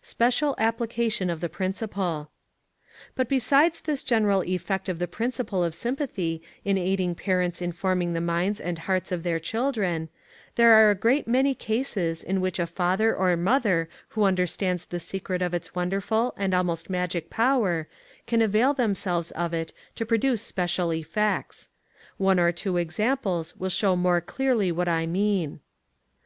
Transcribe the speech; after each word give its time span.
Special 0.00 0.54
Application 0.56 1.28
of 1.28 1.42
the 1.42 1.48
Principle. 1.50 2.30
But 3.14 3.28
besides 3.28 3.82
this 3.82 4.02
general 4.02 4.40
effect 4.44 4.88
of 4.88 4.98
the 4.98 5.06
principle 5.06 5.62
of 5.62 5.74
sympathy 5.74 6.40
in 6.64 6.78
aiding 6.78 7.14
parents 7.14 7.60
in 7.60 7.72
forming 7.72 8.14
the 8.14 8.22
minds 8.22 8.58
and 8.58 8.78
hearts 8.78 9.12
of 9.12 9.22
their 9.22 9.38
children, 9.38 10.08
there 10.54 10.72
are 10.72 10.90
a 10.90 10.94
great 10.94 11.28
many 11.28 11.54
cases 11.54 12.22
in 12.22 12.40
which 12.40 12.58
a 12.58 12.66
father 12.66 13.14
or 13.14 13.36
mother 13.36 13.90
who 14.16 14.22
understands 14.22 14.86
the 14.86 14.98
secret 14.98 15.42
of 15.42 15.52
its 15.52 15.74
wonderful 15.74 16.32
and 16.38 16.54
almost 16.54 16.88
magic 16.88 17.28
power 17.28 17.86
can 18.26 18.40
avail 18.40 18.72
themselves 18.72 19.30
of 19.32 19.52
it 19.52 19.74
to 19.94 20.06
produce 20.06 20.40
special 20.40 20.90
effects. 20.90 21.68
One 22.16 22.40
or 22.40 22.50
two 22.50 22.78
examples 22.78 23.54
will 23.56 23.68
show 23.68 23.94
more 23.94 24.22
clearly 24.22 24.72
what 24.72 24.88
I 24.88 25.04
mean. 25.04 25.60